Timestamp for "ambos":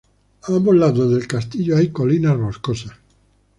0.55-0.75